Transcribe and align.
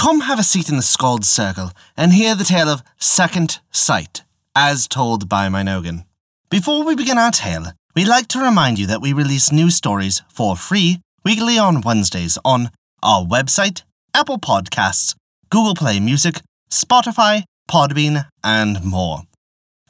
come 0.00 0.20
have 0.20 0.40
a 0.40 0.42
seat 0.42 0.70
in 0.70 0.76
the 0.76 0.82
Skald's 0.82 1.28
Circle 1.28 1.72
and 1.94 2.14
hear 2.14 2.34
the 2.34 2.42
tale 2.42 2.70
of 2.70 2.82
Second 2.98 3.60
Sight, 3.70 4.22
as 4.56 4.88
told 4.88 5.28
by 5.28 5.46
Mynogan. 5.48 6.06
Before 6.48 6.84
we 6.84 6.96
begin 6.96 7.18
our 7.18 7.30
tale, 7.30 7.74
we'd 7.94 8.08
like 8.08 8.26
to 8.28 8.40
remind 8.40 8.78
you 8.78 8.86
that 8.86 9.02
we 9.02 9.12
release 9.12 9.52
new 9.52 9.68
stories 9.68 10.22
for 10.30 10.56
free 10.56 11.02
weekly 11.22 11.58
on 11.58 11.82
Wednesdays 11.82 12.38
on 12.46 12.70
our 13.02 13.26
website, 13.26 13.82
Apple 14.14 14.38
Podcasts, 14.38 15.14
Google 15.50 15.74
Play 15.74 16.00
Music, 16.00 16.40
Spotify, 16.70 17.44
Podbean, 17.70 18.26
and 18.42 18.82
more. 18.82 19.24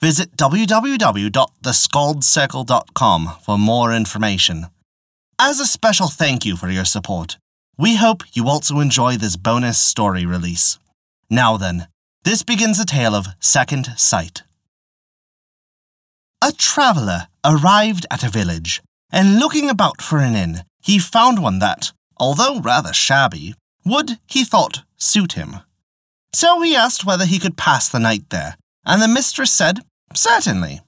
Visit 0.00 0.36
www.theskaldscircle.com 0.36 3.30
for 3.44 3.56
more 3.56 3.94
information. 3.94 4.66
As 5.38 5.60
a 5.60 5.66
special 5.66 6.08
thank 6.08 6.44
you 6.44 6.56
for 6.56 6.68
your 6.68 6.84
support, 6.84 7.38
we 7.80 7.96
hope 7.96 8.22
you 8.34 8.46
also 8.46 8.78
enjoy 8.78 9.16
this 9.16 9.36
bonus 9.36 9.78
story 9.78 10.26
release. 10.26 10.78
Now 11.30 11.56
then, 11.56 11.88
this 12.24 12.42
begins 12.42 12.78
a 12.78 12.84
tale 12.84 13.14
of 13.14 13.28
Second 13.40 13.94
Sight. 13.96 14.42
A 16.42 16.52
traveller 16.52 17.28
arrived 17.42 18.04
at 18.10 18.22
a 18.22 18.28
village, 18.28 18.82
and 19.10 19.38
looking 19.38 19.70
about 19.70 20.02
for 20.02 20.18
an 20.18 20.34
inn, 20.34 20.64
he 20.82 20.98
found 20.98 21.42
one 21.42 21.58
that, 21.60 21.92
although 22.18 22.60
rather 22.60 22.92
shabby, 22.92 23.54
would, 23.86 24.18
he 24.26 24.44
thought, 24.44 24.82
suit 24.98 25.32
him. 25.32 25.60
So 26.34 26.60
he 26.60 26.76
asked 26.76 27.06
whether 27.06 27.24
he 27.24 27.38
could 27.38 27.56
pass 27.56 27.88
the 27.88 27.98
night 27.98 28.28
there, 28.28 28.56
and 28.84 29.00
the 29.00 29.08
mistress 29.08 29.52
said, 29.52 29.80
Certainly. 30.14 30.82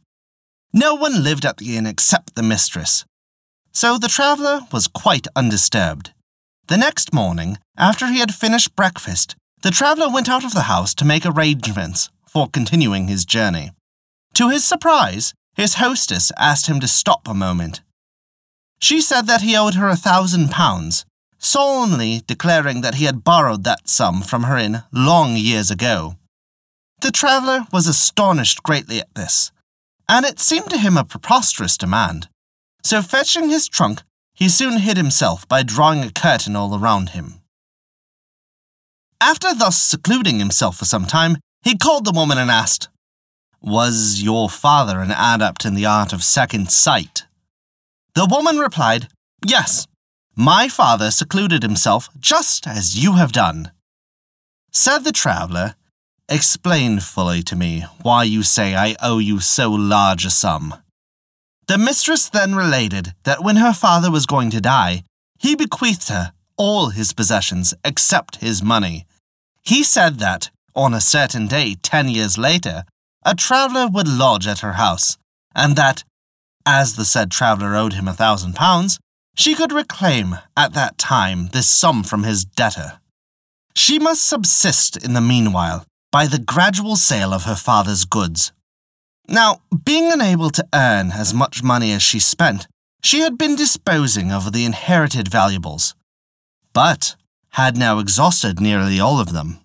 No 0.74 0.94
one 0.94 1.24
lived 1.24 1.46
at 1.46 1.56
the 1.56 1.74
inn 1.78 1.86
except 1.86 2.34
the 2.34 2.42
mistress, 2.42 3.06
so 3.72 3.96
the 3.96 4.08
traveller 4.08 4.60
was 4.70 4.88
quite 4.88 5.26
undisturbed. 5.34 6.12
The 6.68 6.76
next 6.76 7.12
morning, 7.12 7.58
after 7.76 8.06
he 8.06 8.20
had 8.20 8.34
finished 8.34 8.76
breakfast, 8.76 9.34
the 9.62 9.70
traveller 9.70 10.08
went 10.08 10.28
out 10.28 10.44
of 10.44 10.54
the 10.54 10.62
house 10.62 10.94
to 10.94 11.04
make 11.04 11.26
arrangements 11.26 12.08
for 12.26 12.48
continuing 12.48 13.08
his 13.08 13.24
journey. 13.24 13.72
To 14.34 14.48
his 14.48 14.64
surprise, 14.64 15.34
his 15.54 15.74
hostess 15.74 16.32
asked 16.38 16.66
him 16.66 16.80
to 16.80 16.88
stop 16.88 17.28
a 17.28 17.34
moment. 17.34 17.82
She 18.80 19.00
said 19.00 19.26
that 19.26 19.42
he 19.42 19.56
owed 19.56 19.74
her 19.74 19.88
a 19.88 19.96
thousand 19.96 20.50
pounds, 20.50 21.04
solemnly 21.38 22.22
declaring 22.26 22.80
that 22.80 22.94
he 22.94 23.04
had 23.04 23.24
borrowed 23.24 23.64
that 23.64 23.88
sum 23.88 24.22
from 24.22 24.44
her 24.44 24.56
in 24.56 24.82
long 24.92 25.36
years 25.36 25.70
ago. 25.70 26.16
The 27.00 27.10
traveller 27.10 27.66
was 27.72 27.86
astonished 27.86 28.62
greatly 28.62 29.00
at 29.00 29.14
this, 29.14 29.50
and 30.08 30.24
it 30.24 30.38
seemed 30.38 30.70
to 30.70 30.78
him 30.78 30.96
a 30.96 31.04
preposterous 31.04 31.76
demand. 31.76 32.28
So, 32.84 33.02
fetching 33.02 33.48
his 33.48 33.68
trunk, 33.68 34.02
he 34.34 34.48
soon 34.48 34.78
hid 34.78 34.96
himself 34.96 35.46
by 35.48 35.62
drawing 35.62 36.02
a 36.02 36.10
curtain 36.10 36.56
all 36.56 36.76
around 36.78 37.10
him. 37.10 37.40
After 39.20 39.54
thus 39.54 39.80
secluding 39.80 40.38
himself 40.38 40.76
for 40.76 40.84
some 40.84 41.06
time, 41.06 41.36
he 41.62 41.78
called 41.78 42.04
the 42.04 42.12
woman 42.12 42.38
and 42.38 42.50
asked, 42.50 42.88
Was 43.60 44.20
your 44.22 44.50
father 44.50 45.00
an 45.00 45.12
adept 45.12 45.64
in 45.64 45.74
the 45.74 45.86
art 45.86 46.12
of 46.12 46.24
second 46.24 46.72
sight? 46.72 47.24
The 48.14 48.26
woman 48.26 48.58
replied, 48.58 49.08
Yes, 49.46 49.86
my 50.34 50.68
father 50.68 51.10
secluded 51.10 51.62
himself 51.62 52.08
just 52.18 52.66
as 52.66 53.02
you 53.02 53.12
have 53.12 53.32
done. 53.32 53.70
Said 54.72 55.00
the 55.00 55.12
traveller, 55.12 55.76
Explain 56.28 57.00
fully 57.00 57.42
to 57.42 57.54
me 57.54 57.84
why 58.00 58.24
you 58.24 58.42
say 58.42 58.74
I 58.74 58.96
owe 59.02 59.18
you 59.18 59.38
so 59.40 59.70
large 59.70 60.24
a 60.24 60.30
sum. 60.30 60.74
The 61.68 61.78
mistress 61.78 62.28
then 62.28 62.54
related 62.54 63.14
that 63.24 63.42
when 63.42 63.56
her 63.56 63.72
father 63.72 64.10
was 64.10 64.26
going 64.26 64.50
to 64.50 64.60
die, 64.60 65.04
he 65.38 65.54
bequeathed 65.54 66.08
her 66.08 66.32
all 66.56 66.90
his 66.90 67.12
possessions 67.12 67.74
except 67.84 68.36
his 68.36 68.62
money. 68.62 69.06
He 69.62 69.82
said 69.82 70.18
that, 70.18 70.50
on 70.74 70.92
a 70.92 71.00
certain 71.00 71.46
day 71.46 71.76
ten 71.82 72.08
years 72.08 72.36
later, 72.36 72.84
a 73.24 73.34
traveller 73.34 73.86
would 73.86 74.08
lodge 74.08 74.46
at 74.46 74.60
her 74.60 74.74
house, 74.74 75.16
and 75.54 75.76
that, 75.76 76.04
as 76.66 76.96
the 76.96 77.04
said 77.04 77.30
traveller 77.30 77.76
owed 77.76 77.92
him 77.92 78.08
a 78.08 78.12
thousand 78.12 78.54
pounds, 78.54 78.98
she 79.34 79.54
could 79.54 79.72
reclaim 79.72 80.38
at 80.56 80.74
that 80.74 80.98
time 80.98 81.48
this 81.48 81.70
sum 81.70 82.02
from 82.02 82.24
his 82.24 82.44
debtor. 82.44 82.98
She 83.74 83.98
must 83.98 84.26
subsist 84.26 85.02
in 85.02 85.14
the 85.14 85.20
meanwhile 85.20 85.86
by 86.10 86.26
the 86.26 86.38
gradual 86.38 86.96
sale 86.96 87.32
of 87.32 87.44
her 87.44 87.54
father's 87.54 88.04
goods. 88.04 88.52
Now, 89.32 89.62
being 89.86 90.12
unable 90.12 90.50
to 90.50 90.68
earn 90.74 91.10
as 91.10 91.32
much 91.32 91.62
money 91.62 91.90
as 91.92 92.02
she 92.02 92.20
spent, 92.20 92.66
she 93.02 93.20
had 93.20 93.38
been 93.38 93.56
disposing 93.56 94.30
of 94.30 94.52
the 94.52 94.66
inherited 94.66 95.28
valuables, 95.28 95.94
but 96.74 97.16
had 97.52 97.74
now 97.74 97.98
exhausted 97.98 98.60
nearly 98.60 99.00
all 99.00 99.18
of 99.18 99.32
them. 99.32 99.60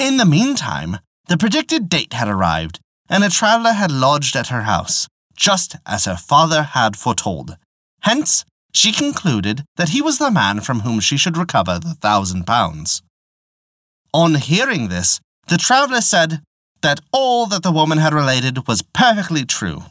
In 0.00 0.16
the 0.16 0.26
meantime, 0.26 0.98
the 1.28 1.38
predicted 1.38 1.88
date 1.88 2.14
had 2.14 2.26
arrived, 2.26 2.80
and 3.08 3.22
a 3.22 3.30
traveller 3.30 3.74
had 3.74 3.92
lodged 3.92 4.34
at 4.34 4.48
her 4.48 4.62
house, 4.62 5.06
just 5.36 5.76
as 5.86 6.06
her 6.06 6.16
father 6.16 6.64
had 6.64 6.96
foretold. 6.96 7.56
Hence, 8.00 8.44
she 8.72 8.90
concluded 8.90 9.62
that 9.76 9.90
he 9.90 10.02
was 10.02 10.18
the 10.18 10.32
man 10.32 10.60
from 10.60 10.80
whom 10.80 10.98
she 10.98 11.16
should 11.16 11.36
recover 11.36 11.78
the 11.78 11.94
thousand 11.94 12.44
pounds. 12.44 13.02
On 14.12 14.34
hearing 14.34 14.88
this, 14.88 15.20
the 15.46 15.58
traveller 15.58 16.00
said 16.00 16.42
that 16.84 17.00
all 17.12 17.46
that 17.46 17.62
the 17.62 17.72
woman 17.72 17.96
had 17.96 18.12
related 18.12 18.68
was 18.68 18.82
perfectly 18.82 19.44
true. 19.46 19.84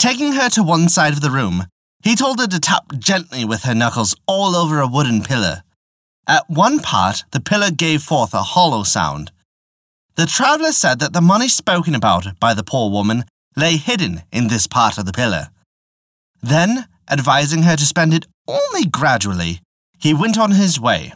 Taking 0.00 0.32
her 0.32 0.48
to 0.50 0.62
one 0.62 0.88
side 0.88 1.12
of 1.12 1.20
the 1.20 1.30
room, 1.30 1.66
he 2.02 2.16
told 2.16 2.40
her 2.40 2.48
to 2.48 2.58
tap 2.58 2.92
gently 2.98 3.44
with 3.44 3.62
her 3.62 3.74
knuckles 3.74 4.16
all 4.26 4.56
over 4.56 4.80
a 4.80 4.88
wooden 4.88 5.22
pillar. 5.22 5.62
At 6.26 6.50
one 6.50 6.80
part, 6.80 7.22
the 7.30 7.38
pillar 7.40 7.70
gave 7.70 8.02
forth 8.02 8.34
a 8.34 8.42
hollow 8.42 8.82
sound. 8.82 9.30
The 10.16 10.26
traveller 10.26 10.72
said 10.72 10.98
that 10.98 11.12
the 11.12 11.20
money 11.20 11.46
spoken 11.46 11.94
about 11.94 12.38
by 12.40 12.52
the 12.52 12.64
poor 12.64 12.90
woman 12.90 13.24
lay 13.56 13.76
hidden 13.76 14.22
in 14.32 14.48
this 14.48 14.66
part 14.66 14.98
of 14.98 15.06
the 15.06 15.12
pillar. 15.12 15.50
Then, 16.42 16.88
advising 17.08 17.62
her 17.62 17.76
to 17.76 17.86
spend 17.86 18.12
it 18.12 18.26
only 18.48 18.86
gradually, 18.86 19.60
he 20.00 20.12
went 20.12 20.36
on 20.36 20.50
his 20.50 20.80
way. 20.80 21.12